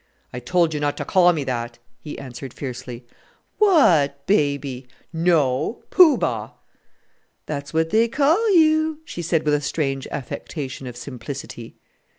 [0.33, 3.05] "I told you not to call me that!" he answered fiercely.
[3.59, 6.53] "What baby?" "No, Poo Bah!"
[7.45, 11.75] "That's what they call you," she said with a strange affectation of simplicity.